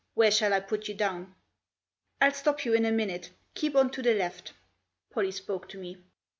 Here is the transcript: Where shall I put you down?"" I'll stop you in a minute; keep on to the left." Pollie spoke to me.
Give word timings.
Where 0.15 0.31
shall 0.31 0.51
I 0.51 0.61
put 0.61 0.87
you 0.87 0.95
down?"" 0.95 1.35
I'll 2.21 2.33
stop 2.33 2.65
you 2.65 2.73
in 2.73 2.85
a 2.85 2.91
minute; 2.91 3.29
keep 3.53 3.75
on 3.75 3.91
to 3.91 4.01
the 4.01 4.15
left." 4.15 4.53
Pollie 5.11 5.29
spoke 5.29 5.69
to 5.69 5.77
me. 5.77 6.01